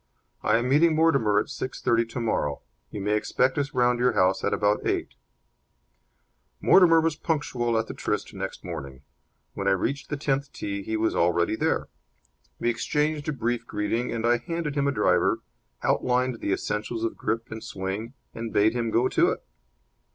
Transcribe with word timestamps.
"I 0.41 0.57
am 0.57 0.67
meeting 0.67 0.95
Mortimer 0.95 1.37
at 1.37 1.47
six 1.47 1.79
thirty 1.79 2.05
tomorrow. 2.05 2.63
You 2.89 3.01
may 3.01 3.13
expect 3.15 3.59
us 3.59 3.75
round 3.75 3.99
at 3.99 4.01
your 4.01 4.13
house 4.13 4.43
at 4.43 4.51
about 4.51 4.83
eight." 4.83 5.13
Mortimer 6.59 6.99
was 6.99 7.15
punctual 7.15 7.77
at 7.77 7.85
the 7.85 7.93
tryst 7.93 8.33
next 8.33 8.65
morning. 8.65 9.03
When 9.53 9.67
I 9.67 9.73
reached 9.73 10.09
the 10.09 10.17
tenth 10.17 10.51
tee 10.51 10.81
he 10.81 10.97
was 10.97 11.15
already 11.15 11.55
there. 11.55 11.87
We 12.57 12.67
exchanged 12.71 13.29
a 13.29 13.31
brief 13.31 13.67
greeting 13.67 14.11
and 14.11 14.25
I 14.25 14.37
handed 14.37 14.73
him 14.73 14.87
a 14.87 14.91
driver, 14.91 15.41
outlined 15.83 16.39
the 16.39 16.51
essentials 16.51 17.03
of 17.03 17.15
grip 17.15 17.51
and 17.51 17.63
swing, 17.63 18.15
and 18.33 18.51
bade 18.51 18.73
him 18.73 18.89
go 18.89 19.07
to 19.07 19.29
it. 19.29 19.45